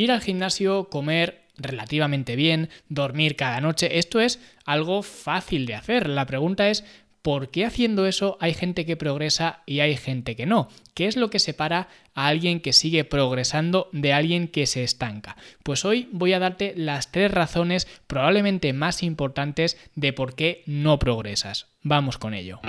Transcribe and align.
Ir 0.00 0.10
al 0.12 0.22
gimnasio, 0.22 0.88
comer 0.88 1.42
relativamente 1.58 2.34
bien, 2.34 2.70
dormir 2.88 3.36
cada 3.36 3.60
noche, 3.60 3.98
esto 3.98 4.18
es 4.18 4.40
algo 4.64 5.02
fácil 5.02 5.66
de 5.66 5.74
hacer. 5.74 6.08
La 6.08 6.24
pregunta 6.24 6.70
es, 6.70 6.86
¿por 7.20 7.50
qué 7.50 7.66
haciendo 7.66 8.06
eso 8.06 8.38
hay 8.40 8.54
gente 8.54 8.86
que 8.86 8.96
progresa 8.96 9.60
y 9.66 9.80
hay 9.80 9.98
gente 9.98 10.36
que 10.36 10.46
no? 10.46 10.70
¿Qué 10.94 11.06
es 11.06 11.18
lo 11.18 11.28
que 11.28 11.38
separa 11.38 11.88
a 12.14 12.28
alguien 12.28 12.60
que 12.60 12.72
sigue 12.72 13.04
progresando 13.04 13.90
de 13.92 14.14
alguien 14.14 14.48
que 14.48 14.64
se 14.64 14.84
estanca? 14.84 15.36
Pues 15.62 15.84
hoy 15.84 16.08
voy 16.12 16.32
a 16.32 16.38
darte 16.38 16.72
las 16.78 17.12
tres 17.12 17.30
razones 17.30 17.86
probablemente 18.06 18.72
más 18.72 19.02
importantes 19.02 19.76
de 19.96 20.14
por 20.14 20.34
qué 20.34 20.62
no 20.64 20.98
progresas. 20.98 21.66
Vamos 21.82 22.16
con 22.16 22.32
ello. 22.32 22.60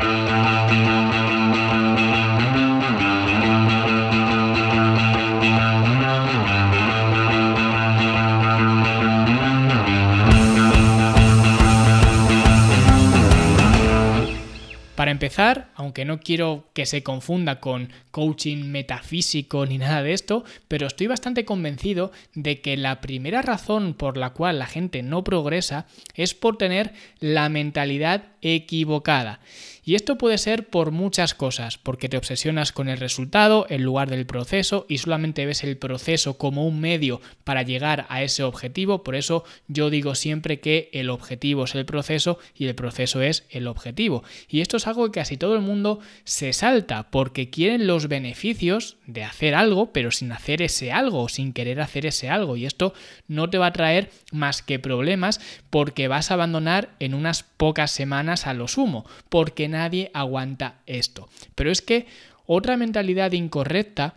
Para 15.12 15.26
empezar, 15.26 15.72
aunque 15.76 16.06
no 16.06 16.22
quiero 16.22 16.70
que 16.72 16.86
se 16.86 17.04
confunda 17.04 17.60
con 17.60 17.90
coaching 18.12 18.64
metafísico 18.68 19.66
ni 19.66 19.78
nada 19.78 20.02
de 20.04 20.14
esto, 20.14 20.46
pero 20.70 20.88
estoy 20.88 21.08
bastante 21.08 21.44
convencido 21.44 22.14
de 22.34 22.62
que 22.62 22.78
la 22.78 23.02
primera 23.02 23.42
razón 23.42 23.94
por 23.94 24.16
la 24.16 24.30
cual 24.30 24.58
la 24.58 24.68
gente 24.68 25.04
no 25.04 25.26
progresa 25.26 25.86
es 26.16 26.34
por 26.34 26.56
tener 26.56 26.94
la 27.20 27.50
mentalidad 27.50 28.24
equivocada. 28.42 29.40
Y 29.84 29.96
esto 29.96 30.18
puede 30.18 30.38
ser 30.38 30.68
por 30.70 30.92
muchas 30.92 31.34
cosas, 31.34 31.80
porque 31.80 32.08
te 32.08 32.18
obsesionas 32.18 32.72
con 32.72 32.88
el 32.88 33.00
resultado 33.00 33.66
en 33.68 33.84
lugar 33.84 34.12
del 34.12 34.28
proceso 34.28 34.86
y 34.88 35.00
solamente 35.00 35.46
ves 35.48 35.64
el 35.64 35.76
proceso 35.76 36.38
como 36.38 36.68
un 36.68 36.80
medio 36.80 37.20
para 37.44 37.64
llegar 37.64 38.06
a 38.10 38.22
ese 38.22 38.44
objetivo. 38.44 39.04
Por 39.04 39.16
eso 39.16 39.44
yo 39.68 39.90
digo 39.90 40.14
siempre 40.14 40.60
que 40.60 40.90
el 40.94 41.10
objetivo 41.10 41.64
es 41.64 41.74
el 41.74 41.86
proceso 41.86 42.38
y 42.56 42.68
el 42.68 42.76
proceso 42.76 43.24
es 43.24 43.46
el 43.50 43.68
objetivo. 43.68 44.24
Y 44.48 44.62
esto 44.62 44.78
es 44.78 44.86
algo 44.86 45.06
que 45.06 45.20
casi 45.20 45.36
todo 45.36 45.56
el 45.56 45.62
mundo 45.62 46.00
se 46.26 46.54
salta 46.54 47.10
porque 47.10 47.50
quieren 47.50 47.88
los 47.88 48.08
beneficios 48.08 48.98
de 49.08 49.24
hacer 49.24 49.56
algo, 49.56 49.92
pero 49.92 50.12
sin 50.12 50.32
hacer 50.32 50.62
ese 50.62 50.92
algo, 50.92 51.28
sin 51.28 51.54
querer 51.54 51.82
hacer 51.82 52.06
ese 52.06 52.30
algo. 52.30 52.56
Y 52.56 52.68
esto 52.68 52.94
no 53.28 53.50
te 53.50 53.58
va 53.58 53.68
a 53.68 53.74
traer 53.74 54.12
más 54.32 54.62
que 54.62 54.78
problemas 54.78 55.42
porque 55.72 56.08
vas 56.08 56.30
a 56.30 56.36
abandonar 56.36 56.92
en 57.00 57.16
unas 57.16 57.44
pocas 57.44 57.90
semanas 57.90 58.31
a 58.34 58.54
lo 58.54 58.68
sumo, 58.68 59.06
porque 59.30 59.68
nadie 59.68 60.12
aguanta 60.14 60.82
esto. 60.86 61.30
Pero 61.56 61.72
es 61.72 61.82
que 61.82 62.08
otra 62.46 62.78
mentalidad 62.78 63.32
incorrecta 63.34 64.16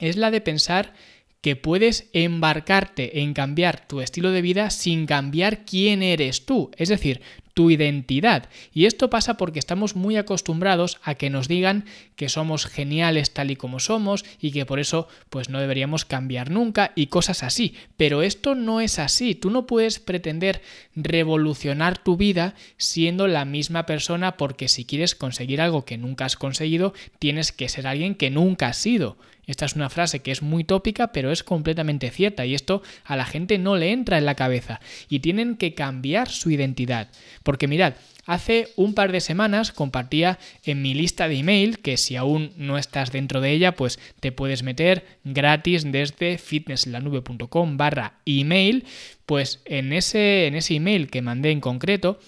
es 0.00 0.16
la 0.16 0.30
de 0.30 0.40
pensar 0.40 0.92
que 1.40 1.56
puedes 1.56 2.08
embarcarte 2.14 3.20
en 3.20 3.34
cambiar 3.34 3.86
tu 3.86 4.00
estilo 4.00 4.32
de 4.32 4.40
vida 4.40 4.70
sin 4.70 5.04
cambiar 5.04 5.66
quién 5.66 6.02
eres 6.02 6.46
tú. 6.46 6.70
Es 6.78 6.88
decir, 6.88 7.20
tu 7.54 7.70
identidad. 7.70 8.48
Y 8.72 8.86
esto 8.86 9.08
pasa 9.08 9.36
porque 9.36 9.60
estamos 9.60 9.94
muy 9.94 10.16
acostumbrados 10.16 10.98
a 11.02 11.14
que 11.14 11.30
nos 11.30 11.48
digan 11.48 11.84
que 12.16 12.28
somos 12.28 12.66
geniales 12.66 13.32
tal 13.32 13.50
y 13.52 13.56
como 13.56 13.78
somos 13.78 14.24
y 14.40 14.50
que 14.50 14.66
por 14.66 14.80
eso 14.80 15.08
pues 15.30 15.48
no 15.48 15.60
deberíamos 15.60 16.04
cambiar 16.04 16.50
nunca 16.50 16.92
y 16.96 17.06
cosas 17.06 17.44
así. 17.44 17.74
Pero 17.96 18.22
esto 18.22 18.56
no 18.56 18.80
es 18.80 18.98
así. 18.98 19.36
Tú 19.36 19.50
no 19.50 19.66
puedes 19.66 20.00
pretender 20.00 20.60
revolucionar 20.96 21.96
tu 21.96 22.16
vida 22.16 22.54
siendo 22.76 23.28
la 23.28 23.44
misma 23.44 23.86
persona 23.86 24.36
porque 24.36 24.68
si 24.68 24.84
quieres 24.84 25.14
conseguir 25.14 25.60
algo 25.60 25.84
que 25.84 25.96
nunca 25.96 26.24
has 26.24 26.36
conseguido, 26.36 26.92
tienes 27.20 27.52
que 27.52 27.68
ser 27.68 27.86
alguien 27.86 28.16
que 28.16 28.30
nunca 28.30 28.68
has 28.68 28.76
sido. 28.76 29.16
Esta 29.46 29.66
es 29.66 29.74
una 29.74 29.90
frase 29.90 30.20
que 30.20 30.30
es 30.30 30.42
muy 30.42 30.64
tópica, 30.64 31.12
pero 31.12 31.30
es 31.30 31.42
completamente 31.42 32.10
cierta 32.10 32.46
y 32.46 32.54
esto 32.54 32.82
a 33.04 33.16
la 33.16 33.24
gente 33.24 33.58
no 33.58 33.76
le 33.76 33.92
entra 33.92 34.18
en 34.18 34.26
la 34.26 34.34
cabeza 34.34 34.80
y 35.08 35.20
tienen 35.20 35.56
que 35.56 35.74
cambiar 35.74 36.28
su 36.28 36.50
identidad. 36.50 37.08
Porque 37.42 37.68
mirad, 37.68 37.94
Hace 38.26 38.68
un 38.76 38.94
par 38.94 39.12
de 39.12 39.20
semanas 39.20 39.70
compartía 39.70 40.38
en 40.64 40.80
mi 40.80 40.94
lista 40.94 41.28
de 41.28 41.36
email, 41.36 41.80
que 41.80 41.98
si 41.98 42.16
aún 42.16 42.52
no 42.56 42.78
estás 42.78 43.12
dentro 43.12 43.42
de 43.42 43.50
ella, 43.50 43.76
pues 43.76 43.98
te 44.20 44.32
puedes 44.32 44.62
meter 44.62 45.04
gratis 45.24 45.84
desde 45.90 46.38
fitnesslanube.com 46.38 47.76
barra 47.76 48.14
email, 48.24 48.86
pues 49.26 49.60
en 49.66 49.92
ese, 49.92 50.46
en 50.46 50.54
ese 50.54 50.74
email 50.74 51.10
que 51.10 51.20
mandé 51.20 51.50
en 51.50 51.60
concreto, 51.60 52.18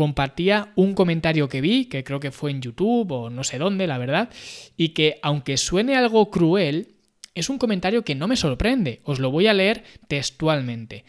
compartía 0.00 0.72
un 0.76 0.94
comentario 0.94 1.50
que 1.50 1.60
vi, 1.60 1.84
que 1.84 2.04
creo 2.04 2.20
que 2.20 2.30
fue 2.30 2.50
en 2.52 2.62
YouTube 2.62 3.12
o 3.12 3.28
no 3.28 3.44
sé 3.44 3.58
dónde, 3.58 3.86
la 3.86 3.98
verdad, 3.98 4.30
y 4.74 4.94
que 4.94 5.18
aunque 5.20 5.58
suene 5.58 5.94
algo 5.94 6.30
cruel, 6.30 6.94
es 7.34 7.50
un 7.50 7.58
comentario 7.58 8.02
que 8.02 8.14
no 8.14 8.26
me 8.26 8.36
sorprende. 8.36 9.00
Os 9.04 9.18
lo 9.18 9.30
voy 9.30 9.46
a 9.46 9.52
leer 9.52 9.84
textualmente. 10.08 11.04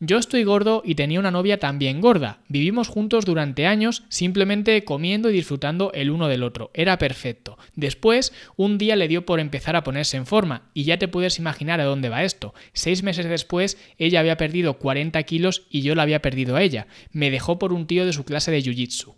Yo 0.00 0.18
estoy 0.18 0.44
gordo 0.44 0.82
y 0.84 0.94
tenía 0.94 1.18
una 1.18 1.32
novia 1.32 1.58
también 1.58 2.00
gorda. 2.00 2.38
Vivimos 2.46 2.86
juntos 2.86 3.24
durante 3.24 3.66
años 3.66 4.04
simplemente 4.08 4.84
comiendo 4.84 5.28
y 5.28 5.32
disfrutando 5.32 5.90
el 5.92 6.10
uno 6.10 6.28
del 6.28 6.44
otro. 6.44 6.70
Era 6.72 6.98
perfecto. 6.98 7.58
Después, 7.74 8.32
un 8.56 8.78
día 8.78 8.94
le 8.94 9.08
dio 9.08 9.26
por 9.26 9.40
empezar 9.40 9.74
a 9.74 9.82
ponerse 9.82 10.16
en 10.16 10.26
forma 10.26 10.70
y 10.72 10.84
ya 10.84 10.98
te 10.98 11.08
puedes 11.08 11.40
imaginar 11.40 11.80
a 11.80 11.84
dónde 11.84 12.10
va 12.10 12.22
esto. 12.22 12.54
Seis 12.72 13.02
meses 13.02 13.28
después, 13.28 13.76
ella 13.98 14.20
había 14.20 14.36
perdido 14.36 14.78
40 14.78 15.20
kilos 15.24 15.66
y 15.68 15.82
yo 15.82 15.96
la 15.96 16.02
había 16.02 16.22
perdido 16.22 16.54
a 16.54 16.62
ella. 16.62 16.86
Me 17.10 17.32
dejó 17.32 17.58
por 17.58 17.72
un 17.72 17.88
tío 17.88 18.06
de 18.06 18.12
su 18.12 18.24
clase 18.24 18.52
de 18.52 18.62
Jiu-Jitsu. 18.62 19.16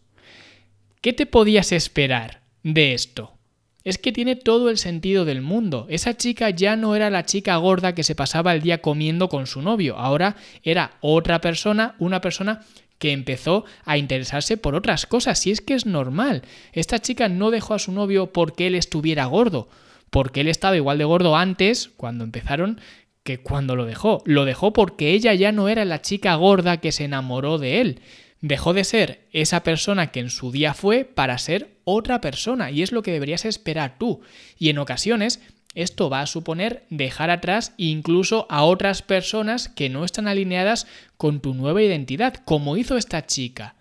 ¿Qué 1.03 1.13
te 1.13 1.27
podías 1.27 1.73
esperar 1.73 2.43
de 2.63 2.95
esto? 2.95 3.40
Es 3.85 3.99
que 3.99 4.13
tiene 4.13 4.37
todo 4.37 4.69
el 4.69 4.77
sentido 4.77 5.25
del 5.25 5.41
mundo. 5.41 5.87
Esa 5.89 6.17
chica 6.17 6.51
ya 6.51 6.77
no 6.77 6.95
era 6.97 7.09
la 7.11 7.25
chica 7.25 7.57
gorda 7.57 7.95
que 7.95 8.03
se 8.03 8.15
pasaba 8.15 8.55
el 8.55 8.61
día 8.61 8.83
comiendo 8.83 9.29
con 9.29 9.47
su 9.47 9.63
novio, 9.63 9.97
ahora 9.97 10.37
era 10.63 10.93
otra 11.01 11.41
persona, 11.41 11.95
una 11.99 12.21
persona 12.21 12.61
que 12.99 13.13
empezó 13.13 13.65
a 13.85 13.97
interesarse 13.97 14.59
por 14.59 14.75
otras 14.75 15.07
cosas, 15.07 15.39
si 15.39 15.51
es 15.51 15.63
que 15.63 15.75
es 15.75 15.87
normal. 15.87 16.43
Esta 16.73 16.99
chica 16.99 17.31
no 17.31 17.51
dejó 17.51 17.73
a 17.73 17.79
su 17.79 17.93
novio 17.93 18.31
porque 18.31 18.67
él 18.67 18.75
estuviera 18.75 19.25
gordo, 19.25 19.69
porque 20.11 20.43
él 20.43 20.49
estaba 20.49 20.77
igual 20.77 20.99
de 20.99 21.05
gordo 21.05 21.35
antes, 21.35 21.91
cuando 21.97 22.25
empezaron, 22.25 22.79
que 23.23 23.39
cuando 23.39 23.75
lo 23.75 23.87
dejó. 23.87 24.23
Lo 24.27 24.45
dejó 24.45 24.75
porque 24.75 25.13
ella 25.13 25.33
ya 25.33 25.51
no 25.51 25.69
era 25.71 25.87
la 25.87 26.03
chica 26.03 26.35
gorda 26.35 26.77
que 26.77 26.93
se 26.93 27.05
enamoró 27.05 27.57
de 27.57 27.81
él. 27.81 28.01
Dejó 28.41 28.73
de 28.73 28.85
ser 28.85 29.27
esa 29.33 29.63
persona 29.63 30.13
que 30.13 30.21
en 30.21 30.31
su 30.31 30.51
día 30.51 30.73
fue 30.73 31.05
para 31.05 31.37
ser 31.39 31.77
otra 31.85 32.21
persona 32.21 32.71
y 32.71 32.83
es 32.83 32.91
lo 32.91 33.03
que 33.03 33.13
deberías 33.13 33.45
esperar 33.45 33.97
tú. 33.99 34.23
Y 34.59 34.71
en 34.71 34.79
ocasiones 34.79 35.41
esto 35.75 36.11
va 36.11 36.23
a 36.23 36.27
suponer 36.27 36.85
dejar 36.91 37.31
atrás 37.31 37.75
incluso 37.77 38.47
a 38.49 38.65
otras 38.65 39.03
personas 39.03 39.69
que 39.69 39.89
no 39.89 40.05
están 40.05 40.27
alineadas 40.27 40.87
con 41.17 41.41
tu 41.41 41.55
nueva 41.55 41.83
identidad, 41.83 42.35
como 42.45 42.77
hizo 42.77 42.97
esta 42.97 43.27
chica. 43.27 43.77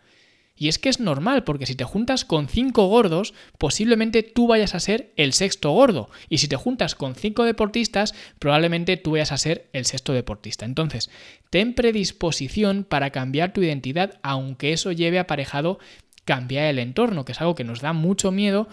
Y 0.60 0.68
es 0.68 0.78
que 0.78 0.90
es 0.90 1.00
normal, 1.00 1.46
porque 1.46 1.66
si 1.66 1.74
te 1.74 1.86
juntas 1.86 2.26
con 2.26 2.50
cinco 2.50 2.88
gordos, 2.88 3.34
posiblemente 3.58 4.24
tú 4.24 4.46
vayas 4.46 4.76
a 4.76 4.82
ser 4.82 5.14
el 5.16 5.32
sexto 5.32 5.72
gordo. 5.72 6.10
Y 6.28 6.40
si 6.40 6.50
te 6.50 6.58
juntas 6.58 6.96
con 6.96 7.16
cinco 7.16 7.46
deportistas, 7.46 8.14
probablemente 8.40 8.98
tú 8.98 9.12
vayas 9.12 9.32
a 9.32 9.38
ser 9.38 9.70
el 9.72 9.86
sexto 9.86 10.12
deportista. 10.12 10.66
Entonces, 10.66 11.10
ten 11.50 11.74
predisposición 11.74 12.84
para 12.84 13.12
cambiar 13.12 13.54
tu 13.54 13.62
identidad, 13.62 14.20
aunque 14.22 14.74
eso 14.74 14.92
lleve 14.92 15.18
aparejado 15.18 15.80
cambiar 16.26 16.66
el 16.66 16.80
entorno, 16.80 17.24
que 17.24 17.32
es 17.32 17.40
algo 17.40 17.56
que 17.56 17.64
nos 17.64 17.80
da 17.80 17.94
mucho 17.94 18.32
miedo, 18.32 18.68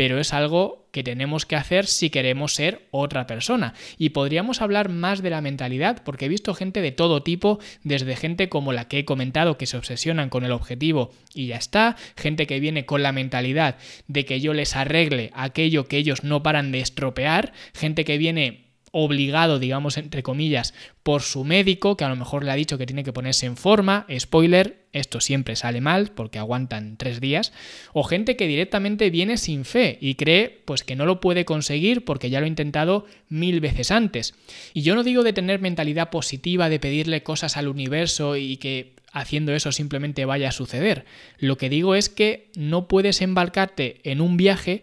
pero 0.00 0.18
es 0.18 0.32
algo 0.32 0.88
que 0.92 1.02
tenemos 1.02 1.44
que 1.44 1.56
hacer 1.56 1.84
si 1.84 2.08
queremos 2.08 2.54
ser 2.54 2.88
otra 2.90 3.26
persona. 3.26 3.74
Y 3.98 4.08
podríamos 4.08 4.62
hablar 4.62 4.88
más 4.88 5.20
de 5.20 5.28
la 5.28 5.42
mentalidad, 5.42 6.02
porque 6.02 6.24
he 6.24 6.28
visto 6.30 6.54
gente 6.54 6.80
de 6.80 6.90
todo 6.90 7.22
tipo, 7.22 7.58
desde 7.84 8.16
gente 8.16 8.48
como 8.48 8.72
la 8.72 8.88
que 8.88 9.00
he 9.00 9.04
comentado, 9.04 9.58
que 9.58 9.66
se 9.66 9.76
obsesionan 9.76 10.30
con 10.30 10.46
el 10.46 10.52
objetivo 10.52 11.10
y 11.34 11.48
ya 11.48 11.56
está, 11.56 11.96
gente 12.16 12.46
que 12.46 12.60
viene 12.60 12.86
con 12.86 13.02
la 13.02 13.12
mentalidad 13.12 13.76
de 14.08 14.24
que 14.24 14.40
yo 14.40 14.54
les 14.54 14.74
arregle 14.74 15.32
aquello 15.34 15.84
que 15.84 15.98
ellos 15.98 16.24
no 16.24 16.42
paran 16.42 16.72
de 16.72 16.80
estropear, 16.80 17.52
gente 17.74 18.06
que 18.06 18.16
viene 18.16 18.69
obligado, 18.92 19.58
digamos, 19.58 19.96
entre 19.96 20.22
comillas, 20.22 20.74
por 21.02 21.22
su 21.22 21.44
médico, 21.44 21.96
que 21.96 22.04
a 22.04 22.08
lo 22.08 22.16
mejor 22.16 22.44
le 22.44 22.50
ha 22.50 22.56
dicho 22.56 22.78
que 22.78 22.86
tiene 22.86 23.04
que 23.04 23.12
ponerse 23.12 23.46
en 23.46 23.56
forma, 23.56 24.06
spoiler, 24.18 24.86
esto 24.92 25.20
siempre 25.20 25.54
sale 25.54 25.80
mal 25.80 26.10
porque 26.12 26.38
aguantan 26.38 26.96
tres 26.96 27.20
días, 27.20 27.52
o 27.92 28.02
gente 28.02 28.36
que 28.36 28.48
directamente 28.48 29.10
viene 29.10 29.36
sin 29.36 29.64
fe 29.64 29.98
y 30.00 30.16
cree 30.16 30.62
pues 30.64 30.82
que 30.82 30.96
no 30.96 31.06
lo 31.06 31.20
puede 31.20 31.44
conseguir 31.44 32.04
porque 32.04 32.30
ya 32.30 32.40
lo 32.40 32.44
ha 32.44 32.48
intentado 32.48 33.06
mil 33.28 33.60
veces 33.60 33.90
antes. 33.90 34.34
Y 34.74 34.82
yo 34.82 34.94
no 34.94 35.04
digo 35.04 35.22
de 35.22 35.32
tener 35.32 35.60
mentalidad 35.60 36.10
positiva, 36.10 36.68
de 36.68 36.80
pedirle 36.80 37.22
cosas 37.22 37.56
al 37.56 37.68
universo 37.68 38.36
y 38.36 38.56
que 38.56 38.94
haciendo 39.12 39.54
eso 39.54 39.72
simplemente 39.72 40.24
vaya 40.24 40.48
a 40.48 40.52
suceder. 40.52 41.04
Lo 41.38 41.56
que 41.56 41.68
digo 41.68 41.94
es 41.94 42.08
que 42.08 42.50
no 42.56 42.88
puedes 42.88 43.22
embarcarte 43.22 44.00
en 44.04 44.20
un 44.20 44.36
viaje 44.36 44.82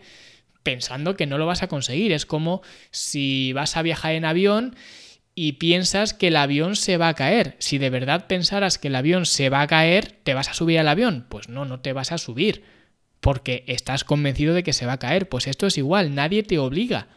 pensando 0.68 1.16
que 1.16 1.28
no 1.28 1.38
lo 1.38 1.46
vas 1.46 1.64
a 1.64 1.70
conseguir. 1.70 2.12
Es 2.12 2.26
como 2.26 2.62
si 2.92 3.54
vas 3.54 3.78
a 3.78 3.82
viajar 3.84 4.16
en 4.16 4.26
avión 4.26 4.76
y 5.34 5.54
piensas 5.54 6.14
que 6.14 6.28
el 6.28 6.36
avión 6.36 6.76
se 6.76 6.98
va 6.98 7.08
a 7.08 7.14
caer. 7.14 7.56
Si 7.60 7.78
de 7.78 7.90
verdad 7.90 8.28
pensaras 8.28 8.78
que 8.78 8.90
el 8.90 8.96
avión 8.98 9.26
se 9.26 9.48
va 9.48 9.62
a 9.62 9.68
caer, 9.68 10.18
¿te 10.24 10.34
vas 10.34 10.50
a 10.50 10.54
subir 10.54 10.78
al 10.78 10.90
avión? 10.90 11.26
Pues 11.30 11.48
no, 11.48 11.64
no 11.64 11.80
te 11.80 11.94
vas 11.94 12.12
a 12.12 12.18
subir. 12.18 12.66
Porque 13.22 13.64
estás 13.68 14.04
convencido 14.04 14.54
de 14.54 14.64
que 14.64 14.74
se 14.74 14.86
va 14.86 14.94
a 14.94 15.00
caer. 15.00 15.30
Pues 15.30 15.48
esto 15.48 15.68
es 15.68 15.78
igual, 15.78 16.14
nadie 16.14 16.44
te 16.44 16.60
obliga. 16.60 17.08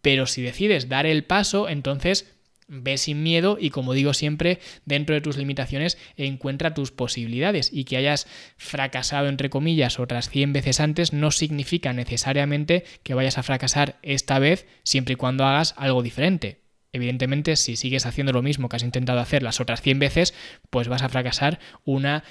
Pero 0.00 0.26
si 0.26 0.42
decides 0.42 0.88
dar 0.88 1.06
el 1.06 1.24
paso, 1.24 1.68
entonces 1.68 2.35
Ve 2.68 2.98
sin 2.98 3.22
miedo 3.22 3.58
y 3.60 3.70
como 3.70 3.92
digo 3.92 4.12
siempre, 4.12 4.58
dentro 4.84 5.14
de 5.14 5.20
tus 5.20 5.36
limitaciones 5.36 5.98
encuentra 6.16 6.74
tus 6.74 6.90
posibilidades 6.90 7.70
y 7.72 7.84
que 7.84 7.96
hayas 7.96 8.26
fracasado 8.56 9.28
entre 9.28 9.50
comillas 9.50 10.00
otras 10.00 10.28
100 10.30 10.52
veces 10.52 10.80
antes 10.80 11.12
no 11.12 11.30
significa 11.30 11.92
necesariamente 11.92 12.84
que 13.04 13.14
vayas 13.14 13.38
a 13.38 13.44
fracasar 13.44 13.98
esta 14.02 14.40
vez 14.40 14.66
siempre 14.82 15.12
y 15.14 15.16
cuando 15.16 15.44
hagas 15.44 15.74
algo 15.76 16.02
diferente. 16.02 16.66
Evidentemente, 16.92 17.56
si 17.56 17.76
sigues 17.76 18.06
haciendo 18.06 18.32
lo 18.32 18.42
mismo 18.42 18.68
que 18.68 18.76
has 18.76 18.82
intentado 18.82 19.20
hacer 19.20 19.42
las 19.42 19.60
otras 19.60 19.82
100 19.82 19.98
veces, 19.98 20.34
pues 20.70 20.88
vas 20.88 21.02
a 21.02 21.08
fracasar 21.08 21.60
una 21.84 22.24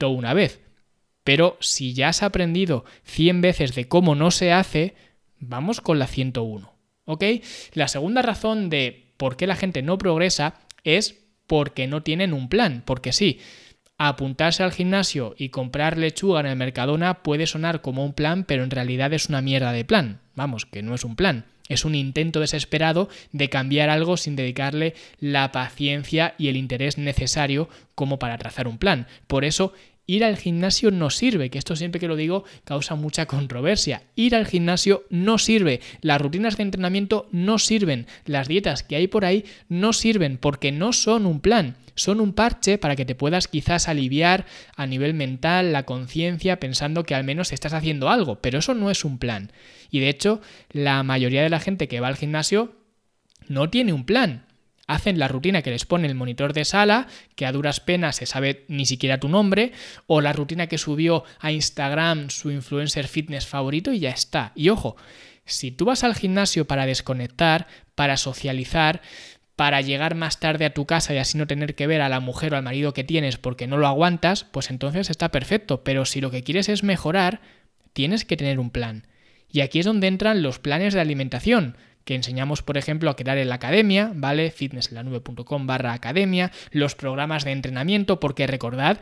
una 0.00 0.34
vez. 0.34 0.60
Pero 1.24 1.56
si 1.60 1.94
ya 1.94 2.08
has 2.08 2.22
aprendido 2.22 2.84
100 3.04 3.40
veces 3.40 3.74
de 3.74 3.88
cómo 3.88 4.14
no 4.14 4.30
se 4.30 4.52
hace, 4.52 4.94
vamos 5.38 5.80
con 5.80 5.98
la 5.98 6.06
101. 6.06 6.72
¿Ok? 7.04 7.24
La 7.72 7.88
segunda 7.88 8.22
razón 8.22 8.70
de 8.70 9.01
por 9.22 9.36
qué 9.36 9.46
la 9.46 9.54
gente 9.54 9.82
no 9.82 9.98
progresa 9.98 10.54
es 10.82 11.14
porque 11.46 11.86
no 11.86 12.02
tienen 12.02 12.32
un 12.32 12.48
plan. 12.48 12.82
Porque 12.84 13.12
sí, 13.12 13.38
apuntarse 13.96 14.64
al 14.64 14.72
gimnasio 14.72 15.36
y 15.38 15.50
comprar 15.50 15.96
lechuga 15.96 16.40
en 16.40 16.46
el 16.46 16.56
Mercadona 16.56 17.22
puede 17.22 17.46
sonar 17.46 17.82
como 17.82 18.04
un 18.04 18.14
plan, 18.14 18.42
pero 18.42 18.64
en 18.64 18.72
realidad 18.72 19.12
es 19.12 19.28
una 19.28 19.40
mierda 19.40 19.70
de 19.70 19.84
plan. 19.84 20.18
Vamos, 20.34 20.66
que 20.66 20.82
no 20.82 20.92
es 20.92 21.04
un 21.04 21.14
plan. 21.14 21.44
Es 21.68 21.84
un 21.84 21.94
intento 21.94 22.40
desesperado 22.40 23.08
de 23.30 23.48
cambiar 23.48 23.90
algo 23.90 24.16
sin 24.16 24.34
dedicarle 24.34 24.94
la 25.20 25.52
paciencia 25.52 26.34
y 26.36 26.48
el 26.48 26.56
interés 26.56 26.98
necesario 26.98 27.68
como 27.94 28.18
para 28.18 28.38
trazar 28.38 28.66
un 28.66 28.78
plan. 28.78 29.06
Por 29.28 29.44
eso 29.44 29.72
Ir 30.04 30.24
al 30.24 30.36
gimnasio 30.36 30.90
no 30.90 31.10
sirve, 31.10 31.48
que 31.48 31.58
esto 31.58 31.76
siempre 31.76 32.00
que 32.00 32.08
lo 32.08 32.16
digo 32.16 32.44
causa 32.64 32.96
mucha 32.96 33.26
controversia. 33.26 34.02
Ir 34.16 34.34
al 34.34 34.46
gimnasio 34.46 35.04
no 35.10 35.38
sirve, 35.38 35.80
las 36.00 36.20
rutinas 36.20 36.56
de 36.56 36.64
entrenamiento 36.64 37.28
no 37.30 37.58
sirven, 37.58 38.06
las 38.24 38.48
dietas 38.48 38.82
que 38.82 38.96
hay 38.96 39.06
por 39.06 39.24
ahí 39.24 39.44
no 39.68 39.92
sirven 39.92 40.38
porque 40.38 40.72
no 40.72 40.92
son 40.92 41.24
un 41.24 41.40
plan, 41.40 41.76
son 41.94 42.20
un 42.20 42.32
parche 42.32 42.78
para 42.78 42.96
que 42.96 43.04
te 43.04 43.14
puedas 43.14 43.46
quizás 43.46 43.88
aliviar 43.88 44.44
a 44.76 44.86
nivel 44.86 45.14
mental 45.14 45.72
la 45.72 45.84
conciencia 45.84 46.58
pensando 46.58 47.04
que 47.04 47.14
al 47.14 47.22
menos 47.22 47.52
estás 47.52 47.72
haciendo 47.72 48.10
algo, 48.10 48.40
pero 48.40 48.58
eso 48.58 48.74
no 48.74 48.90
es 48.90 49.04
un 49.04 49.18
plan. 49.18 49.52
Y 49.90 50.00
de 50.00 50.08
hecho, 50.08 50.40
la 50.70 51.04
mayoría 51.04 51.42
de 51.42 51.50
la 51.50 51.60
gente 51.60 51.86
que 51.86 52.00
va 52.00 52.08
al 52.08 52.16
gimnasio 52.16 52.74
no 53.48 53.70
tiene 53.70 53.92
un 53.92 54.04
plan 54.04 54.46
hacen 54.86 55.18
la 55.18 55.28
rutina 55.28 55.62
que 55.62 55.70
les 55.70 55.86
pone 55.86 56.06
el 56.06 56.14
monitor 56.14 56.52
de 56.52 56.64
sala, 56.64 57.06
que 57.36 57.46
a 57.46 57.52
duras 57.52 57.80
penas 57.80 58.16
se 58.16 58.26
sabe 58.26 58.64
ni 58.68 58.86
siquiera 58.86 59.20
tu 59.20 59.28
nombre, 59.28 59.72
o 60.06 60.20
la 60.20 60.32
rutina 60.32 60.66
que 60.66 60.78
subió 60.78 61.24
a 61.40 61.52
Instagram 61.52 62.30
su 62.30 62.50
influencer 62.50 63.08
fitness 63.08 63.46
favorito 63.46 63.92
y 63.92 64.00
ya 64.00 64.10
está. 64.10 64.52
Y 64.54 64.68
ojo, 64.68 64.96
si 65.44 65.70
tú 65.70 65.84
vas 65.84 66.04
al 66.04 66.14
gimnasio 66.14 66.66
para 66.66 66.86
desconectar, 66.86 67.66
para 67.94 68.16
socializar, 68.16 69.02
para 69.56 69.80
llegar 69.80 70.14
más 70.14 70.40
tarde 70.40 70.64
a 70.64 70.74
tu 70.74 70.86
casa 70.86 71.14
y 71.14 71.18
así 71.18 71.36
no 71.38 71.46
tener 71.46 71.74
que 71.74 71.86
ver 71.86 72.00
a 72.00 72.08
la 72.08 72.20
mujer 72.20 72.54
o 72.54 72.56
al 72.56 72.62
marido 72.62 72.94
que 72.94 73.04
tienes 73.04 73.36
porque 73.36 73.66
no 73.66 73.76
lo 73.76 73.86
aguantas, 73.86 74.44
pues 74.44 74.70
entonces 74.70 75.10
está 75.10 75.30
perfecto. 75.30 75.84
Pero 75.84 76.04
si 76.04 76.20
lo 76.20 76.30
que 76.30 76.42
quieres 76.42 76.68
es 76.68 76.82
mejorar, 76.82 77.40
tienes 77.92 78.24
que 78.24 78.36
tener 78.36 78.58
un 78.58 78.70
plan. 78.70 79.06
Y 79.52 79.60
aquí 79.60 79.78
es 79.80 79.86
donde 79.86 80.08
entran 80.08 80.42
los 80.42 80.58
planes 80.58 80.94
de 80.94 81.00
alimentación 81.00 81.76
que 82.04 82.14
enseñamos, 82.14 82.62
por 82.62 82.78
ejemplo, 82.78 83.10
a 83.10 83.16
quedar 83.16 83.38
en 83.38 83.48
la 83.48 83.56
academia, 83.56 84.10
¿vale? 84.14 84.50
academia, 85.92 86.50
los 86.72 86.94
programas 86.94 87.44
de 87.44 87.52
entrenamiento, 87.52 88.18
porque 88.18 88.46
recordad 88.46 88.98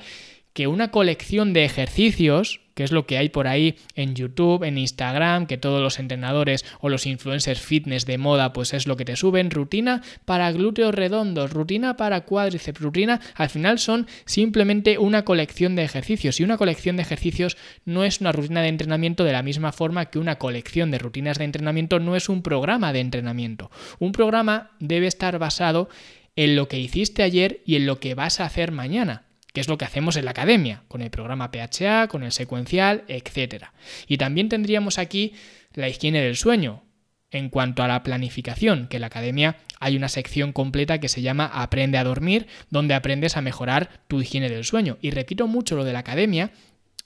que 0.52 0.66
una 0.66 0.90
colección 0.90 1.52
de 1.52 1.64
ejercicios, 1.64 2.60
que 2.80 2.84
es 2.84 2.92
lo 2.92 3.04
que 3.04 3.18
hay 3.18 3.28
por 3.28 3.46
ahí 3.46 3.76
en 3.94 4.14
YouTube, 4.14 4.64
en 4.64 4.78
Instagram, 4.78 5.46
que 5.46 5.58
todos 5.58 5.82
los 5.82 5.98
entrenadores 5.98 6.64
o 6.80 6.88
los 6.88 7.04
influencers 7.04 7.60
fitness 7.60 8.06
de 8.06 8.16
moda, 8.16 8.54
pues 8.54 8.72
es 8.72 8.86
lo 8.86 8.96
que 8.96 9.04
te 9.04 9.16
suben, 9.16 9.50
rutina 9.50 10.00
para 10.24 10.50
glúteos 10.50 10.94
redondos, 10.94 11.50
rutina 11.50 11.98
para 11.98 12.22
cuádriceps, 12.22 12.80
rutina, 12.80 13.20
al 13.34 13.50
final 13.50 13.78
son 13.78 14.06
simplemente 14.24 14.96
una 14.96 15.26
colección 15.26 15.76
de 15.76 15.82
ejercicios. 15.82 16.40
Y 16.40 16.44
una 16.44 16.56
colección 16.56 16.96
de 16.96 17.02
ejercicios 17.02 17.58
no 17.84 18.02
es 18.02 18.22
una 18.22 18.32
rutina 18.32 18.62
de 18.62 18.68
entrenamiento 18.68 19.24
de 19.24 19.32
la 19.32 19.42
misma 19.42 19.72
forma 19.72 20.06
que 20.06 20.18
una 20.18 20.38
colección 20.38 20.90
de 20.90 21.00
rutinas 21.00 21.36
de 21.36 21.44
entrenamiento 21.44 22.00
no 22.00 22.16
es 22.16 22.30
un 22.30 22.40
programa 22.40 22.94
de 22.94 23.00
entrenamiento. 23.00 23.70
Un 23.98 24.12
programa 24.12 24.70
debe 24.78 25.06
estar 25.06 25.38
basado 25.38 25.90
en 26.34 26.56
lo 26.56 26.66
que 26.66 26.78
hiciste 26.78 27.22
ayer 27.22 27.60
y 27.66 27.76
en 27.76 27.84
lo 27.84 28.00
que 28.00 28.14
vas 28.14 28.40
a 28.40 28.46
hacer 28.46 28.72
mañana 28.72 29.24
que 29.52 29.60
es 29.60 29.68
lo 29.68 29.78
que 29.78 29.84
hacemos 29.84 30.16
en 30.16 30.24
la 30.24 30.30
academia, 30.32 30.84
con 30.88 31.02
el 31.02 31.10
programa 31.10 31.50
PHA, 31.50 32.08
con 32.08 32.22
el 32.22 32.32
secuencial, 32.32 33.04
etc. 33.08 33.66
Y 34.06 34.18
también 34.18 34.48
tendríamos 34.48 34.98
aquí 34.98 35.34
la 35.74 35.88
higiene 35.88 36.22
del 36.22 36.36
sueño. 36.36 36.84
En 37.32 37.48
cuanto 37.48 37.84
a 37.84 37.88
la 37.88 38.02
planificación, 38.02 38.88
que 38.88 38.96
en 38.96 39.02
la 39.02 39.06
academia 39.06 39.56
hay 39.78 39.96
una 39.96 40.08
sección 40.08 40.52
completa 40.52 40.98
que 40.98 41.08
se 41.08 41.22
llama 41.22 41.46
Aprende 41.46 41.96
a 41.96 42.02
dormir, 42.02 42.48
donde 42.70 42.94
aprendes 42.94 43.36
a 43.36 43.40
mejorar 43.40 44.02
tu 44.08 44.20
higiene 44.20 44.48
del 44.48 44.64
sueño. 44.64 44.98
Y 45.00 45.12
repito 45.12 45.46
mucho 45.46 45.76
lo 45.76 45.84
de 45.84 45.92
la 45.92 46.00
academia, 46.00 46.50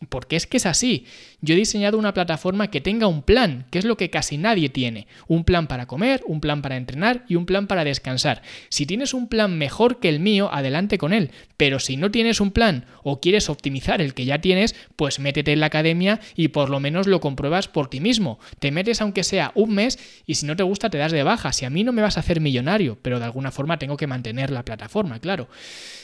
porque 0.08 0.36
es 0.36 0.46
que 0.46 0.56
es 0.56 0.66
así. 0.66 1.06
Yo 1.40 1.54
he 1.54 1.58
diseñado 1.58 1.98
una 1.98 2.14
plataforma 2.14 2.70
que 2.70 2.80
tenga 2.80 3.06
un 3.06 3.22
plan, 3.22 3.66
que 3.70 3.78
es 3.78 3.84
lo 3.84 3.96
que 3.96 4.10
casi 4.10 4.38
nadie 4.38 4.68
tiene. 4.68 5.06
Un 5.28 5.44
plan 5.44 5.66
para 5.66 5.86
comer, 5.86 6.22
un 6.26 6.40
plan 6.40 6.62
para 6.62 6.76
entrenar 6.76 7.24
y 7.28 7.36
un 7.36 7.46
plan 7.46 7.66
para 7.66 7.84
descansar. 7.84 8.42
Si 8.70 8.86
tienes 8.86 9.12
un 9.12 9.28
plan 9.28 9.58
mejor 9.58 10.00
que 10.00 10.08
el 10.08 10.20
mío, 10.20 10.48
adelante 10.52 10.96
con 10.96 11.12
él. 11.12 11.30
Pero 11.56 11.78
si 11.80 11.96
no 11.96 12.10
tienes 12.10 12.40
un 12.40 12.50
plan 12.50 12.86
o 13.02 13.20
quieres 13.20 13.50
optimizar 13.50 14.00
el 14.00 14.14
que 14.14 14.24
ya 14.24 14.40
tienes, 14.40 14.74
pues 14.96 15.18
métete 15.18 15.52
en 15.52 15.60
la 15.60 15.66
academia 15.66 16.20
y 16.34 16.48
por 16.48 16.70
lo 16.70 16.80
menos 16.80 17.06
lo 17.06 17.20
compruebas 17.20 17.68
por 17.68 17.88
ti 17.88 18.00
mismo. 18.00 18.38
Te 18.58 18.70
metes 18.70 19.00
aunque 19.00 19.24
sea 19.24 19.52
un 19.54 19.74
mes 19.74 19.98
y 20.26 20.36
si 20.36 20.46
no 20.46 20.56
te 20.56 20.62
gusta 20.62 20.90
te 20.90 20.98
das 20.98 21.12
de 21.12 21.22
baja. 21.22 21.52
Si 21.52 21.64
a 21.64 21.70
mí 21.70 21.84
no 21.84 21.92
me 21.92 22.02
vas 22.02 22.16
a 22.16 22.20
hacer 22.20 22.40
millonario, 22.40 22.98
pero 23.02 23.18
de 23.18 23.26
alguna 23.26 23.50
forma 23.50 23.78
tengo 23.78 23.96
que 23.96 24.06
mantener 24.06 24.50
la 24.50 24.64
plataforma, 24.64 25.20
claro. 25.20 25.48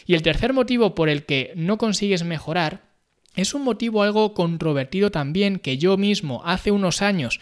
Y 0.06 0.14
el 0.14 0.23
tercer 0.23 0.52
motivo 0.52 0.94
por 0.94 1.08
el 1.08 1.25
que 1.25 1.52
no 1.56 1.79
consigues 1.79 2.25
mejorar 2.25 2.89
es 3.35 3.55
un 3.55 3.62
motivo 3.62 4.03
algo 4.03 4.35
controvertido 4.35 5.11
también 5.11 5.59
que 5.59 5.79
yo 5.79 5.97
mismo 5.97 6.43
hace 6.44 6.71
unos 6.71 7.03
años 7.03 7.41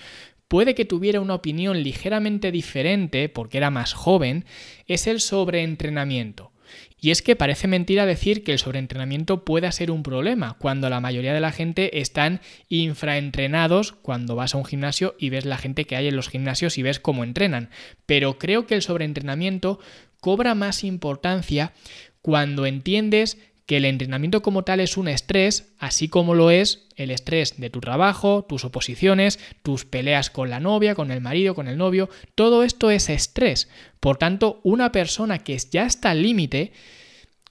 puede 0.49 0.75
que 0.75 0.85
tuviera 0.85 1.21
una 1.21 1.35
opinión 1.35 1.83
ligeramente 1.83 2.51
diferente 2.51 3.29
porque 3.29 3.59
era 3.59 3.71
más 3.71 3.93
joven, 3.93 4.45
es 4.87 5.07
el 5.07 5.21
sobreentrenamiento. 5.21 6.53
Y 7.01 7.11
es 7.11 7.23
que 7.23 7.37
parece 7.37 7.69
mentira 7.69 8.07
decir 8.07 8.43
que 8.43 8.53
el 8.53 8.59
sobreentrenamiento 8.59 9.45
pueda 9.45 9.71
ser 9.73 9.91
un 9.91 10.03
problema, 10.03 10.57
cuando 10.59 10.91
la 10.91 11.01
mayoría 11.01 11.33
de 11.33 11.41
la 11.41 11.53
gente 11.53 12.01
están 12.01 12.41
infraentrenados 12.69 13.93
cuando 13.93 14.35
vas 14.35 14.55
a 14.55 14.59
un 14.59 14.65
gimnasio 14.65 15.15
y 15.19 15.31
ves 15.31 15.45
la 15.45 15.59
gente 15.59 15.85
que 15.85 15.97
hay 15.97 16.09
en 16.09 16.17
los 16.17 16.29
gimnasios 16.29 16.77
y 16.77 16.83
ves 16.83 16.99
cómo 16.99 17.25
entrenan. 17.25 17.71
Pero 18.05 18.39
creo 18.39 18.67
que 18.67 18.75
el 18.75 18.83
sobreentrenamiento 18.83 19.79
cobra 20.21 20.55
más 20.55 20.83
importancia 20.83 21.73
cuando 22.21 22.67
entiendes 22.67 23.39
que 23.69 23.77
el 23.77 23.85
entrenamiento 23.85 24.41
como 24.41 24.65
tal 24.65 24.81
es 24.81 24.97
un 24.97 25.09
estrés, 25.09 25.75
así 25.79 26.09
como 26.09 26.35
lo 26.35 26.51
es 26.51 26.87
el 26.97 27.11
estrés 27.11 27.61
de 27.61 27.69
tu 27.69 27.81
trabajo, 27.81 28.47
tus 28.49 28.65
oposiciones, 28.65 29.39
tus 29.63 29.85
peleas 29.85 30.31
con 30.31 30.49
la 30.49 30.59
novia, 30.59 30.95
con 30.95 31.11
el 31.11 31.21
marido, 31.21 31.55
con 31.55 31.69
el 31.69 31.77
novio, 31.77 32.09
todo 32.35 32.65
esto 32.65 32.91
es 32.91 33.11
estrés. 33.11 33.69
Por 34.01 34.17
tanto, 34.17 34.61
una 34.63 34.91
persona 34.91 35.41
que 35.41 35.59
ya 35.71 35.85
está 35.85 36.13
al 36.13 36.23
límite, 36.23 36.73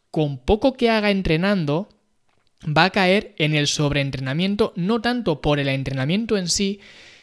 con 0.10 0.40
poco 0.40 0.74
que 0.74 0.90
haga 0.90 1.12
entrenando, 1.12 1.88
va 2.66 2.86
a 2.86 2.90
caer 2.90 3.36
en 3.38 3.54
el 3.54 3.68
sobreentrenamiento, 3.68 4.74
no 4.76 5.02
tanto 5.02 5.40
por 5.40 5.60
el 5.60 5.68
entrenamiento 5.68 6.36
en 6.36 6.48
sí, 6.48 6.80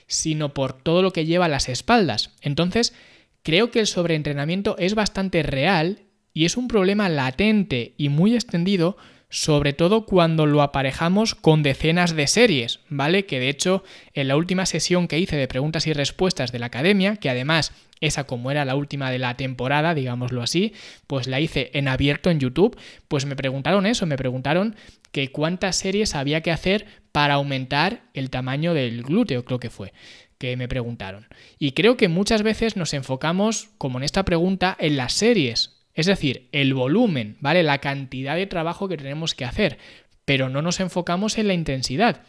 sino 0.07 0.55
por 0.55 0.73
todo 0.73 1.03
lo 1.03 1.13
que 1.13 1.27
lleva 1.27 1.47
a 1.47 1.49
las 1.49 1.69
espaldas. 1.69 2.31
Entonces, 2.43 2.95
creo 3.43 3.73
que 3.73 3.81
el 3.81 3.89
sobreentrenamiento 3.89 4.77
es 4.79 4.95
bastante 4.95 5.43
real 5.43 6.04
y 6.35 6.45
es 6.45 6.57
un 6.57 6.69
problema 6.69 7.09
latente 7.09 7.95
y 7.97 8.11
muy 8.11 8.35
extendido 8.35 8.99
sobre 9.31 9.73
todo 9.73 10.07
cuando 10.07 10.47
lo 10.47 10.63
aparejamos 10.63 11.35
con 11.35 11.65
decenas 11.65 12.15
de 12.15 12.29
series, 12.29 12.79
¿vale? 12.89 13.27
Que 13.27 13.41
de 13.41 13.49
hecho 13.49 13.83
en 14.13 14.29
la 14.29 14.37
última 14.37 14.65
sesión 14.65 15.09
que 15.09 15.19
hice 15.19 15.37
de 15.37 15.49
preguntas 15.49 15.89
y 15.89 15.93
respuestas 15.93 16.53
de 16.53 16.61
la 16.61 16.67
academia, 16.67 17.17
que 17.17 17.31
además 17.31 17.73
esa 18.01 18.25
como 18.25 18.53
era 18.53 18.65
la 18.65 18.77
última 18.77 19.11
de 19.11 19.19
la 19.19 19.37
temporada, 19.37 19.95
digámoslo 19.95 20.41
así, 20.41 20.73
pues 21.09 21.27
la 21.27 21.41
hice 21.41 21.71
en 21.75 21.89
abierto 21.89 22.31
en 22.31 22.39
YouTube, 22.39 22.79
pues 23.09 23.27
me 23.27 23.35
preguntaron 23.35 23.87
eso, 23.87 24.07
me 24.07 24.17
preguntaron 24.17 24.77
que 25.11 25.33
cuántas 25.33 25.77
series 25.77 26.15
había 26.15 26.41
que 26.41 26.53
hacer 26.53 26.87
para 27.11 27.35
aumentar 27.35 28.03
el 28.15 28.31
tamaño 28.31 28.73
del 28.73 29.03
glúteo, 29.03 29.45
creo 29.45 29.59
que 29.59 29.71
fue 29.71 29.93
que 30.39 30.57
me 30.57 30.69
preguntaron. 30.69 31.27
Y 31.59 31.73
creo 31.73 31.97
que 31.97 32.09
muchas 32.09 32.43
veces 32.43 32.77
nos 32.77 32.93
enfocamos, 32.93 33.71
como 33.79 33.99
en 33.99 34.05
esta 34.05 34.25
pregunta, 34.25 34.77
en 34.79 34.97
las 34.97 35.15
series, 35.15 35.74
es 35.95 36.07
decir, 36.07 36.49
el 36.53 36.75
volumen, 36.75 37.37
¿vale? 37.41 37.63
La 37.63 37.79
cantidad 37.79 38.37
de 38.37 38.47
trabajo 38.47 38.89
que 38.89 38.97
tenemos 38.97 39.35
que 39.35 39.45
hacer, 39.45 39.79
pero 40.25 40.49
no 40.49 40.63
nos 40.63 40.81
enfocamos 40.81 41.39
en 41.39 41.49
la 41.49 41.55
intensidad. 41.55 42.23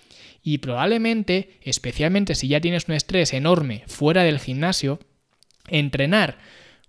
Y 0.44 0.60
probablemente, 0.60 1.58
especialmente 1.62 2.36
si 2.36 2.48
ya 2.48 2.62
tienes 2.62 2.88
un 2.88 2.94
estrés 2.94 3.34
enorme 3.34 3.84
fuera 3.88 4.24
del 4.24 4.40
gimnasio, 4.40 5.00
entrenar 5.68 6.38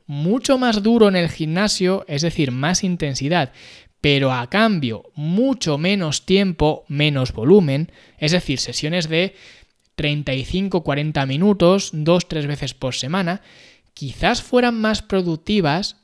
mucho 0.06 0.58
más 0.58 0.82
duro 0.82 1.08
en 1.08 1.16
el 1.16 1.30
gimnasio, 1.30 2.04
es 2.06 2.22
decir, 2.22 2.52
más 2.52 2.84
intensidad, 2.84 3.52
pero 4.00 4.32
a 4.32 4.48
cambio 4.48 5.04
mucho 5.14 5.78
menos 5.78 6.26
tiempo, 6.26 6.84
menos 6.86 7.32
volumen, 7.32 7.90
es 8.18 8.32
decir, 8.32 8.60
sesiones 8.60 9.08
de 9.08 9.34
35-40 9.96 11.26
minutos, 11.26 11.90
dos, 11.92 12.28
tres 12.28 12.46
veces 12.46 12.74
por 12.74 12.94
semana, 12.94 13.40
quizás 13.94 14.42
fueran 14.42 14.78
más 14.78 15.02
productivas 15.02 15.96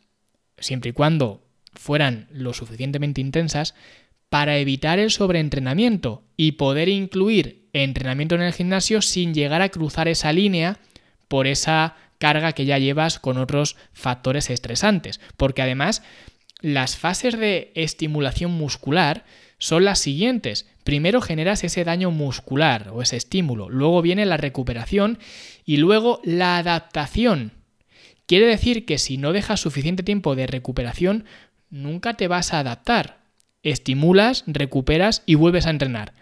siempre 0.63 0.91
y 0.91 0.93
cuando 0.93 1.45
fueran 1.75 2.29
lo 2.31 2.53
suficientemente 2.55 3.21
intensas, 3.21 3.75
para 4.29 4.57
evitar 4.57 4.99
el 4.99 5.11
sobreentrenamiento 5.11 6.23
y 6.37 6.53
poder 6.53 6.89
incluir 6.89 7.69
entrenamiento 7.75 8.35
en 8.35 8.43
el 8.43 8.55
gimnasio 8.55 9.03
sin 9.03 9.35
llegar 9.35 9.61
a 9.61 9.69
cruzar 9.69 10.09
esa 10.09 10.33
línea 10.33 10.79
por 11.29 11.47
esa 11.47 11.97
carga 12.19 12.53
que 12.53 12.65
ya 12.65 12.79
llevas 12.79 13.19
con 13.19 13.37
otros 13.37 13.77
factores 13.93 14.49
estresantes. 14.49 15.21
Porque 15.37 15.61
además, 15.61 16.03
las 16.61 16.97
fases 16.97 17.39
de 17.39 17.73
estimulación 17.75 18.53
muscular 18.53 19.25
son 19.59 19.85
las 19.85 19.99
siguientes. 19.99 20.67
Primero 20.85 21.21
generas 21.21 21.65
ese 21.65 21.85
daño 21.85 22.11
muscular 22.11 22.91
o 22.93 23.03
ese 23.03 23.17
estímulo, 23.17 23.69
luego 23.69 24.03
viene 24.03 24.27
la 24.27 24.37
recuperación 24.37 25.19
y 25.65 25.77
luego 25.77 26.21
la 26.25 26.57
adaptación. 26.59 27.53
Quiere 28.33 28.47
decir 28.47 28.87
que 28.87 28.97
si 28.97 29.19
no 29.19 29.35
dejas 29.35 29.61
suficiente 29.61 30.03
tiempo 30.03 30.35
de 30.35 30.47
recuperación, 30.47 31.27
nunca 31.69 32.15
te 32.15 32.29
vas 32.29 32.55
a 32.55 32.61
adaptar. 32.61 33.19
Estimulas, 33.63 34.45
recuperas 34.47 35.23
y 35.27 35.35
vuelves 35.35 35.67
a 35.67 35.71
entrenar. 35.71 36.15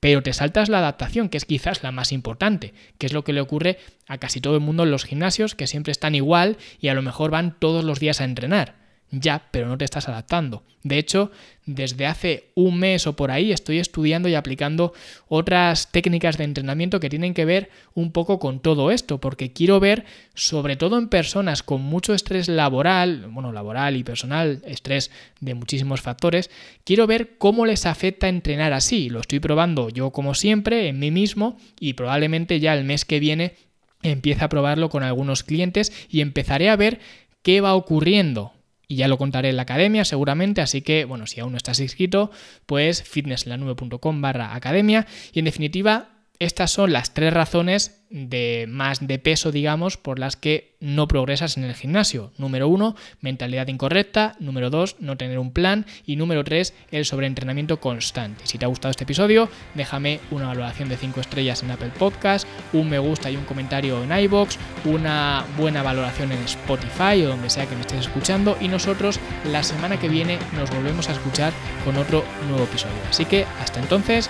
Pero 0.00 0.24
te 0.24 0.32
saltas 0.32 0.68
la 0.68 0.78
adaptación, 0.78 1.28
que 1.28 1.36
es 1.36 1.44
quizás 1.44 1.84
la 1.84 1.92
más 1.92 2.10
importante, 2.10 2.74
que 2.98 3.06
es 3.06 3.12
lo 3.12 3.22
que 3.22 3.32
le 3.32 3.40
ocurre 3.40 3.78
a 4.08 4.18
casi 4.18 4.40
todo 4.40 4.56
el 4.56 4.60
mundo 4.60 4.82
en 4.82 4.90
los 4.90 5.04
gimnasios, 5.04 5.54
que 5.54 5.68
siempre 5.68 5.92
están 5.92 6.16
igual 6.16 6.56
y 6.80 6.88
a 6.88 6.94
lo 6.94 7.02
mejor 7.02 7.30
van 7.30 7.56
todos 7.56 7.84
los 7.84 8.00
días 8.00 8.20
a 8.20 8.24
entrenar 8.24 8.81
ya, 9.12 9.46
pero 9.50 9.68
no 9.68 9.76
te 9.76 9.84
estás 9.84 10.08
adaptando. 10.08 10.64
De 10.82 10.98
hecho, 10.98 11.30
desde 11.66 12.06
hace 12.06 12.50
un 12.54 12.78
mes 12.78 13.06
o 13.06 13.14
por 13.14 13.30
ahí 13.30 13.52
estoy 13.52 13.78
estudiando 13.78 14.28
y 14.28 14.34
aplicando 14.34 14.94
otras 15.28 15.92
técnicas 15.92 16.38
de 16.38 16.44
entrenamiento 16.44 16.98
que 16.98 17.10
tienen 17.10 17.34
que 17.34 17.44
ver 17.44 17.70
un 17.94 18.10
poco 18.10 18.38
con 18.40 18.58
todo 18.60 18.90
esto, 18.90 19.20
porque 19.20 19.52
quiero 19.52 19.78
ver, 19.78 20.06
sobre 20.34 20.76
todo 20.76 20.98
en 20.98 21.08
personas 21.08 21.62
con 21.62 21.82
mucho 21.82 22.14
estrés 22.14 22.48
laboral, 22.48 23.26
bueno, 23.28 23.52
laboral 23.52 23.96
y 23.96 24.02
personal, 24.02 24.62
estrés 24.64 25.10
de 25.40 25.54
muchísimos 25.54 26.00
factores, 26.00 26.50
quiero 26.82 27.06
ver 27.06 27.36
cómo 27.36 27.66
les 27.66 27.84
afecta 27.84 28.28
entrenar 28.28 28.72
así. 28.72 29.10
Lo 29.10 29.20
estoy 29.20 29.40
probando 29.40 29.90
yo 29.90 30.10
como 30.10 30.34
siempre, 30.34 30.88
en 30.88 30.98
mí 30.98 31.10
mismo, 31.10 31.58
y 31.78 31.92
probablemente 31.92 32.60
ya 32.60 32.74
el 32.74 32.84
mes 32.84 33.04
que 33.04 33.20
viene 33.20 33.54
empiece 34.02 34.42
a 34.42 34.48
probarlo 34.48 34.88
con 34.88 35.02
algunos 35.02 35.44
clientes 35.44 35.92
y 36.08 36.22
empezaré 36.22 36.70
a 36.70 36.76
ver 36.76 36.98
qué 37.42 37.60
va 37.60 37.74
ocurriendo 37.74 38.52
y 38.92 38.96
ya 38.96 39.08
lo 39.08 39.16
contaré 39.16 39.48
en 39.48 39.56
la 39.56 39.62
academia 39.62 40.04
seguramente, 40.04 40.60
así 40.60 40.82
que 40.82 41.06
bueno, 41.06 41.26
si 41.26 41.40
aún 41.40 41.52
no 41.52 41.56
estás 41.56 41.80
inscrito, 41.80 42.30
pues 42.66 43.02
fitnesslanube.com 43.02 44.20
barra 44.20 44.54
academia. 44.54 45.06
Y 45.32 45.38
en 45.38 45.46
definitiva 45.46 46.10
estas 46.44 46.70
son 46.70 46.92
las 46.92 47.14
tres 47.14 47.32
razones 47.32 48.02
de 48.12 48.66
más 48.68 49.06
de 49.06 49.18
peso, 49.18 49.52
digamos, 49.52 49.96
por 49.96 50.18
las 50.18 50.36
que 50.36 50.76
no 50.80 51.08
progresas 51.08 51.56
en 51.56 51.64
el 51.64 51.74
gimnasio. 51.74 52.32
Número 52.36 52.68
uno, 52.68 52.94
mentalidad 53.20 53.68
incorrecta. 53.68 54.36
Número 54.38 54.68
dos, 54.68 54.96
no 55.00 55.16
tener 55.16 55.38
un 55.38 55.52
plan. 55.52 55.86
Y 56.04 56.16
número 56.16 56.44
tres, 56.44 56.74
el 56.90 57.04
sobreentrenamiento 57.04 57.80
constante. 57.80 58.46
Si 58.46 58.58
te 58.58 58.64
ha 58.64 58.68
gustado 58.68 58.90
este 58.90 59.04
episodio, 59.04 59.48
déjame 59.74 60.20
una 60.30 60.48
valoración 60.48 60.88
de 60.88 60.96
5 60.96 61.20
estrellas 61.20 61.62
en 61.62 61.70
Apple 61.70 61.92
Podcast, 61.98 62.46
un 62.72 62.90
me 62.90 62.98
gusta 62.98 63.30
y 63.30 63.36
un 63.36 63.44
comentario 63.44 64.02
en 64.02 64.12
iBox, 64.12 64.58
una 64.84 65.46
buena 65.56 65.82
valoración 65.82 66.32
en 66.32 66.42
Spotify 66.42 67.22
o 67.24 67.28
donde 67.28 67.50
sea 67.50 67.66
que 67.66 67.74
me 67.74 67.80
estés 67.82 68.00
escuchando. 68.00 68.56
Y 68.60 68.68
nosotros 68.68 69.20
la 69.50 69.62
semana 69.62 69.98
que 69.98 70.08
viene 70.08 70.38
nos 70.54 70.70
volvemos 70.70 71.08
a 71.08 71.12
escuchar 71.12 71.52
con 71.84 71.96
otro 71.96 72.24
nuevo 72.48 72.64
episodio. 72.64 72.96
Así 73.08 73.24
que 73.24 73.46
hasta 73.60 73.80
entonces, 73.80 74.28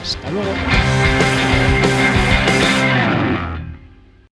hasta 0.00 0.30
luego. 0.30 1.59